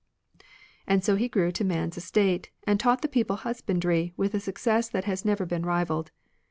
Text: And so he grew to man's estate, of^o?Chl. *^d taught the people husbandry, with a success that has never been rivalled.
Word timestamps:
And 0.87 1.03
so 1.03 1.15
he 1.15 1.27
grew 1.29 1.51
to 1.51 1.63
man's 1.63 1.95
estate, 1.95 2.49
of^o?Chl. 2.67 2.73
*^d 2.73 2.79
taught 2.79 3.01
the 3.03 3.07
people 3.07 3.35
husbandry, 3.35 4.15
with 4.17 4.33
a 4.33 4.39
success 4.39 4.89
that 4.89 5.03
has 5.03 5.23
never 5.25 5.45
been 5.45 5.63
rivalled. 5.63 6.09